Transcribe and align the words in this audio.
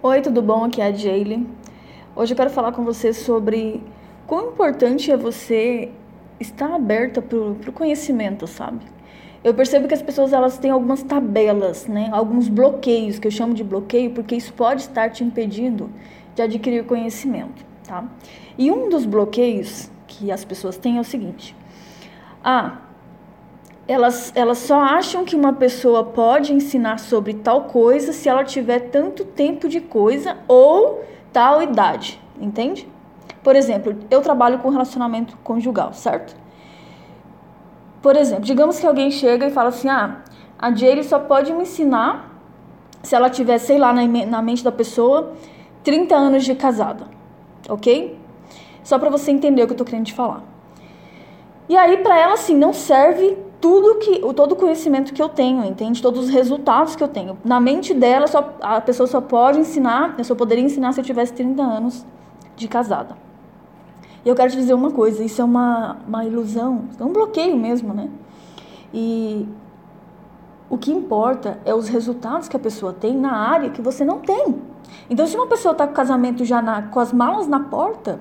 Oi, 0.00 0.22
tudo 0.22 0.40
bom? 0.40 0.62
Aqui 0.62 0.80
é 0.80 0.86
a 0.86 0.92
Jaylee. 0.92 1.44
Hoje 2.14 2.32
eu 2.32 2.36
quero 2.36 2.50
falar 2.50 2.70
com 2.70 2.84
você 2.84 3.12
sobre 3.12 3.82
quão 4.28 4.52
importante 4.52 5.10
é 5.10 5.16
você 5.16 5.90
estar 6.38 6.72
aberta 6.72 7.20
para 7.20 7.36
o 7.36 7.72
conhecimento, 7.72 8.46
sabe? 8.46 8.86
Eu 9.42 9.52
percebo 9.54 9.88
que 9.88 9.94
as 9.94 10.00
pessoas 10.00 10.32
elas 10.32 10.56
têm 10.56 10.70
algumas 10.70 11.02
tabelas, 11.02 11.88
né? 11.88 12.10
Alguns 12.12 12.48
bloqueios 12.48 13.18
que 13.18 13.26
eu 13.26 13.32
chamo 13.32 13.54
de 13.54 13.64
bloqueio, 13.64 14.12
porque 14.12 14.36
isso 14.36 14.52
pode 14.52 14.82
estar 14.82 15.10
te 15.10 15.24
impedindo 15.24 15.90
de 16.32 16.42
adquirir 16.42 16.86
conhecimento, 16.86 17.64
tá? 17.82 18.04
E 18.56 18.70
um 18.70 18.88
dos 18.88 19.04
bloqueios 19.04 19.90
que 20.06 20.30
as 20.30 20.44
pessoas 20.44 20.76
têm 20.76 20.98
é 20.98 21.00
o 21.00 21.04
seguinte: 21.04 21.56
ah, 22.44 22.82
elas, 23.88 24.30
elas 24.34 24.58
só 24.58 24.78
acham 24.78 25.24
que 25.24 25.34
uma 25.34 25.54
pessoa 25.54 26.04
pode 26.04 26.52
ensinar 26.52 26.98
sobre 26.98 27.32
tal 27.32 27.64
coisa 27.64 28.12
se 28.12 28.28
ela 28.28 28.44
tiver 28.44 28.90
tanto 28.90 29.24
tempo 29.24 29.66
de 29.66 29.80
coisa 29.80 30.36
ou 30.46 31.02
tal 31.32 31.62
idade, 31.62 32.20
entende? 32.38 32.86
Por 33.42 33.56
exemplo, 33.56 33.96
eu 34.10 34.20
trabalho 34.20 34.58
com 34.58 34.68
relacionamento 34.68 35.38
conjugal, 35.38 35.94
certo? 35.94 36.36
Por 38.02 38.14
exemplo, 38.14 38.44
digamos 38.44 38.78
que 38.78 38.86
alguém 38.86 39.10
chega 39.10 39.46
e 39.46 39.50
fala 39.50 39.70
assim: 39.70 39.88
ah, 39.88 40.22
a 40.58 40.70
Jaylee 40.70 41.02
só 41.02 41.18
pode 41.18 41.50
me 41.52 41.62
ensinar 41.62 42.38
se 43.02 43.14
ela 43.14 43.30
tiver, 43.30 43.56
sei 43.58 43.78
lá, 43.78 43.90
na, 43.92 44.06
na 44.06 44.42
mente 44.42 44.62
da 44.62 44.70
pessoa, 44.70 45.32
30 45.82 46.14
anos 46.14 46.44
de 46.44 46.54
casada, 46.54 47.06
ok? 47.68 48.18
Só 48.84 48.98
para 48.98 49.08
você 49.08 49.30
entender 49.30 49.62
o 49.62 49.66
que 49.66 49.72
eu 49.72 49.76
tô 49.76 49.84
querendo 49.84 50.06
te 50.06 50.12
falar. 50.12 50.42
E 51.68 51.76
aí, 51.76 51.98
para 51.98 52.18
ela, 52.18 52.34
assim, 52.34 52.54
não 52.54 52.72
serve 52.72 53.47
tudo 53.60 53.98
que 53.98 54.20
o 54.24 54.32
todo 54.32 54.52
o 54.52 54.56
conhecimento 54.56 55.12
que 55.12 55.22
eu 55.22 55.28
tenho, 55.28 55.64
entende? 55.64 56.00
Todos 56.00 56.26
os 56.26 56.30
resultados 56.30 56.94
que 56.94 57.02
eu 57.02 57.08
tenho. 57.08 57.38
Na 57.44 57.58
mente 57.58 57.92
dela, 57.92 58.26
só, 58.26 58.54
a 58.60 58.80
pessoa 58.80 59.06
só 59.06 59.20
pode 59.20 59.58
ensinar, 59.58 60.14
eu 60.16 60.24
só 60.24 60.34
poderia 60.34 60.64
ensinar 60.64 60.92
se 60.92 61.00
eu 61.00 61.04
tivesse 61.04 61.32
30 61.32 61.62
anos 61.62 62.06
de 62.56 62.68
casada. 62.68 63.16
E 64.24 64.28
eu 64.28 64.34
quero 64.34 64.50
te 64.50 64.56
dizer 64.56 64.74
uma 64.74 64.90
coisa, 64.90 65.22
isso 65.24 65.40
é 65.40 65.44
uma, 65.44 65.96
uma 66.06 66.24
ilusão, 66.24 66.84
é 66.98 67.04
um 67.04 67.12
bloqueio 67.12 67.56
mesmo, 67.56 67.92
né? 67.92 68.08
E 68.92 69.48
o 70.70 70.76
que 70.76 70.92
importa 70.92 71.58
é 71.64 71.74
os 71.74 71.88
resultados 71.88 72.48
que 72.48 72.56
a 72.56 72.60
pessoa 72.60 72.92
tem 72.92 73.16
na 73.16 73.32
área 73.32 73.70
que 73.70 73.80
você 73.80 74.04
não 74.04 74.18
tem. 74.18 74.56
Então, 75.08 75.26
se 75.26 75.36
uma 75.36 75.46
pessoa 75.46 75.72
está 75.72 75.86
com 75.86 75.92
o 75.92 75.96
casamento 75.96 76.44
já 76.44 76.60
na, 76.60 76.82
com 76.82 77.00
as 77.00 77.12
malas 77.12 77.46
na 77.46 77.60
porta, 77.60 78.20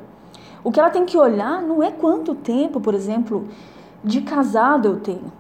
o 0.64 0.72
que 0.72 0.80
ela 0.80 0.90
tem 0.90 1.06
que 1.06 1.18
olhar 1.18 1.62
não 1.62 1.84
é 1.84 1.92
quanto 1.92 2.34
tempo, 2.36 2.80
por 2.80 2.94
exemplo, 2.94 3.48
de 4.04 4.22
casado 4.22 4.88
eu 4.88 5.00
tenho, 5.00 5.32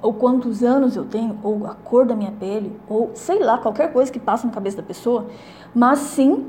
ou 0.00 0.12
quantos 0.12 0.62
anos 0.62 0.96
eu 0.96 1.04
tenho, 1.04 1.38
ou 1.42 1.66
a 1.66 1.74
cor 1.74 2.04
da 2.04 2.14
minha 2.14 2.32
pele, 2.32 2.78
ou 2.88 3.10
sei 3.14 3.38
lá, 3.38 3.58
qualquer 3.58 3.92
coisa 3.92 4.10
que 4.10 4.18
passa 4.18 4.46
na 4.46 4.52
cabeça 4.52 4.78
da 4.78 4.82
pessoa, 4.82 5.26
mas 5.74 6.00
sim 6.00 6.46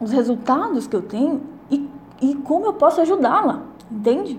os 0.00 0.10
resultados 0.10 0.86
que 0.86 0.96
eu 0.96 1.02
tenho 1.02 1.42
e, 1.70 1.88
e 2.20 2.34
como 2.36 2.66
eu 2.66 2.72
posso 2.72 3.00
ajudá-la, 3.00 3.62
entende? 3.90 4.38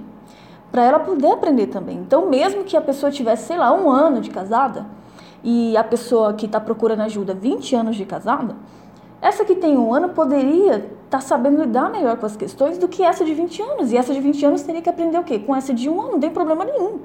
Para 0.71 0.83
ela 0.83 0.99
poder 0.99 1.31
aprender 1.31 1.67
também. 1.67 1.97
Então, 1.97 2.29
mesmo 2.29 2.63
que 2.63 2.75
a 2.75 2.81
pessoa 2.81 3.11
tivesse, 3.11 3.47
sei 3.47 3.57
lá, 3.57 3.71
um 3.73 3.89
ano 3.89 4.19
de 4.19 4.29
casada, 4.29 4.85
e 5.43 5.77
a 5.77 5.83
pessoa 5.83 6.33
que 6.33 6.45
está 6.45 6.59
procurando 6.59 7.01
ajuda 7.01 7.33
20 7.33 7.75
anos 7.75 7.95
de 7.95 8.05
casada, 8.05 8.55
essa 9.21 9.43
que 9.43 9.55
tem 9.55 9.77
um 9.77 9.93
ano 9.93 10.09
poderia 10.09 10.75
estar 10.75 10.89
tá 11.09 11.19
sabendo 11.21 11.61
lidar 11.61 11.89
melhor 11.89 12.17
com 12.17 12.25
as 12.25 12.35
questões 12.35 12.77
do 12.77 12.87
que 12.87 13.01
essa 13.01 13.25
de 13.25 13.33
20 13.33 13.61
anos. 13.61 13.91
E 13.91 13.97
essa 13.97 14.13
de 14.13 14.19
20 14.19 14.45
anos 14.45 14.61
teria 14.61 14.81
que 14.81 14.89
aprender 14.89 15.17
o 15.17 15.23
quê? 15.23 15.39
Com 15.39 15.55
essa 15.55 15.73
de 15.73 15.89
um 15.89 15.99
ano, 15.99 16.13
não 16.13 16.19
tem 16.19 16.29
problema 16.29 16.63
nenhum. 16.63 16.99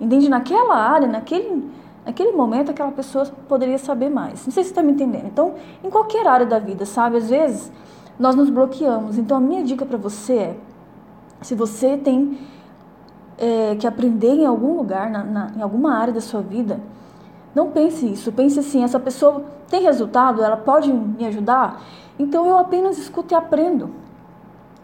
Entende? 0.00 0.28
Naquela 0.28 0.74
área, 0.74 1.06
naquele, 1.06 1.70
naquele 2.04 2.32
momento, 2.32 2.70
aquela 2.70 2.90
pessoa 2.90 3.26
poderia 3.48 3.78
saber 3.78 4.08
mais. 4.08 4.44
Não 4.46 4.52
sei 4.52 4.62
se 4.62 4.68
você 4.68 4.72
está 4.72 4.82
me 4.82 4.92
entendendo. 4.92 5.26
Então, 5.26 5.54
em 5.84 5.90
qualquer 5.90 6.26
área 6.26 6.46
da 6.46 6.58
vida, 6.58 6.86
sabe? 6.86 7.18
Às 7.18 7.28
vezes, 7.28 7.70
nós 8.18 8.34
nos 8.34 8.48
bloqueamos. 8.48 9.18
Então, 9.18 9.36
a 9.36 9.40
minha 9.40 9.62
dica 9.62 9.84
para 9.84 9.98
você 9.98 10.34
é: 10.34 10.56
se 11.42 11.54
você 11.54 11.96
tem 11.98 12.38
é, 13.36 13.76
que 13.76 13.86
aprender 13.86 14.34
em 14.34 14.46
algum 14.46 14.76
lugar, 14.76 15.10
na, 15.10 15.22
na, 15.22 15.52
em 15.56 15.62
alguma 15.62 15.94
área 15.94 16.12
da 16.12 16.20
sua 16.20 16.40
vida, 16.40 16.80
não 17.54 17.70
pense 17.70 18.06
isso. 18.06 18.32
Pense 18.32 18.58
assim: 18.58 18.82
essa 18.82 18.98
pessoa 18.98 19.44
tem 19.68 19.82
resultado, 19.82 20.42
ela 20.42 20.56
pode 20.56 20.92
me 20.92 21.26
ajudar? 21.26 21.82
Então 22.18 22.46
eu 22.46 22.58
apenas 22.58 22.98
escuto 22.98 23.34
e 23.34 23.36
aprendo. 23.36 23.90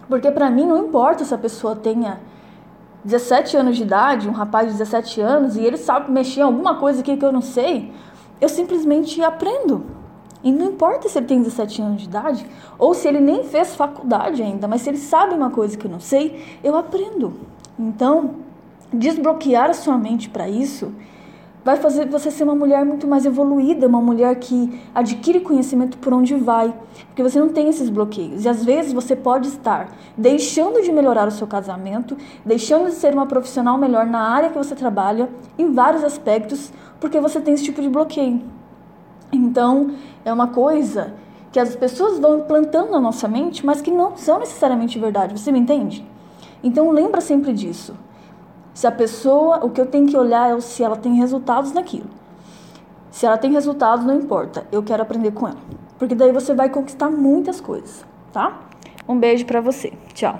Porque 0.08 0.30
para 0.30 0.50
mim 0.50 0.66
não 0.66 0.78
importa 0.78 1.24
se 1.24 1.34
a 1.34 1.38
pessoa 1.38 1.76
tenha 1.76 2.18
17 3.04 3.56
anos 3.56 3.76
de 3.76 3.82
idade, 3.82 4.28
um 4.28 4.32
rapaz 4.32 4.66
de 4.66 4.72
17 4.72 5.20
anos, 5.20 5.56
e 5.56 5.64
ele 5.64 5.76
sabe 5.76 6.10
mexer 6.10 6.40
em 6.40 6.44
alguma 6.44 6.76
coisa 6.76 7.00
aqui 7.00 7.16
que 7.16 7.24
eu 7.24 7.32
não 7.32 7.42
sei, 7.42 7.92
eu 8.40 8.48
simplesmente 8.48 9.22
aprendo. 9.22 9.84
E 10.42 10.52
não 10.52 10.66
importa 10.66 11.08
se 11.08 11.18
ele 11.18 11.26
tem 11.26 11.42
17 11.42 11.82
anos 11.82 12.02
de 12.02 12.08
idade 12.08 12.46
ou 12.78 12.94
se 12.94 13.08
ele 13.08 13.20
nem 13.20 13.44
fez 13.44 13.74
faculdade 13.74 14.42
ainda, 14.42 14.68
mas 14.68 14.82
se 14.82 14.90
ele 14.90 14.98
sabe 14.98 15.34
uma 15.34 15.50
coisa 15.50 15.76
que 15.76 15.86
eu 15.86 15.90
não 15.90 16.00
sei, 16.00 16.58
eu 16.62 16.76
aprendo. 16.76 17.34
Então, 17.78 18.36
desbloquear 18.92 19.70
a 19.70 19.74
sua 19.74 19.98
mente 19.98 20.30
para 20.30 20.48
isso 20.48 20.92
vai 21.68 21.76
fazer 21.76 22.08
você 22.08 22.30
ser 22.30 22.44
uma 22.44 22.54
mulher 22.54 22.82
muito 22.82 23.06
mais 23.06 23.26
evoluída, 23.26 23.86
uma 23.86 24.00
mulher 24.00 24.34
que 24.36 24.80
adquire 24.94 25.38
conhecimento 25.40 25.98
por 25.98 26.14
onde 26.14 26.34
vai, 26.34 26.74
porque 27.08 27.22
você 27.22 27.38
não 27.38 27.50
tem 27.50 27.68
esses 27.68 27.90
bloqueios. 27.90 28.46
E 28.46 28.48
às 28.48 28.64
vezes 28.64 28.90
você 28.90 29.14
pode 29.14 29.48
estar 29.48 29.94
deixando 30.16 30.80
de 30.80 30.90
melhorar 30.90 31.28
o 31.28 31.30
seu 31.30 31.46
casamento, 31.46 32.16
deixando 32.42 32.86
de 32.86 32.92
ser 32.92 33.12
uma 33.12 33.26
profissional 33.26 33.76
melhor 33.76 34.06
na 34.06 34.18
área 34.18 34.48
que 34.48 34.56
você 34.56 34.74
trabalha, 34.74 35.28
em 35.58 35.70
vários 35.70 36.02
aspectos, 36.02 36.72
porque 36.98 37.20
você 37.20 37.38
tem 37.38 37.52
esse 37.52 37.64
tipo 37.64 37.82
de 37.82 37.90
bloqueio. 37.90 38.40
Então, 39.30 39.90
é 40.24 40.32
uma 40.32 40.46
coisa 40.46 41.12
que 41.52 41.60
as 41.60 41.76
pessoas 41.76 42.18
vão 42.18 42.38
implantando 42.38 42.92
na 42.92 43.00
nossa 43.00 43.28
mente, 43.28 43.66
mas 43.66 43.82
que 43.82 43.90
não 43.90 44.16
são 44.16 44.38
necessariamente 44.38 44.98
verdade. 44.98 45.38
Você 45.38 45.52
me 45.52 45.58
entende? 45.58 46.02
Então, 46.64 46.90
lembra 46.90 47.20
sempre 47.20 47.52
disso. 47.52 47.94
Se 48.78 48.86
a 48.86 48.92
pessoa, 48.92 49.58
o 49.64 49.70
que 49.70 49.80
eu 49.80 49.86
tenho 49.86 50.06
que 50.06 50.16
olhar 50.16 50.56
é 50.56 50.60
se 50.60 50.84
ela 50.84 50.94
tem 50.94 51.16
resultados 51.16 51.72
naquilo. 51.72 52.06
Se 53.10 53.26
ela 53.26 53.36
tem 53.36 53.50
resultados, 53.50 54.04
não 54.04 54.14
importa. 54.14 54.68
Eu 54.70 54.84
quero 54.84 55.02
aprender 55.02 55.32
com 55.32 55.48
ela. 55.48 55.58
Porque 55.98 56.14
daí 56.14 56.30
você 56.30 56.54
vai 56.54 56.68
conquistar 56.68 57.10
muitas 57.10 57.60
coisas, 57.60 58.06
tá? 58.32 58.56
Um 59.08 59.18
beijo 59.18 59.44
para 59.46 59.60
você. 59.60 59.92
Tchau. 60.14 60.38